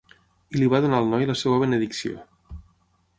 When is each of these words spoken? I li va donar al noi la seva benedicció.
I 0.55 0.61
li 0.61 0.69
va 0.73 0.79
donar 0.85 1.01
al 1.01 1.11
noi 1.11 1.29
la 1.31 1.35
seva 1.43 1.59
benedicció. 1.65 2.25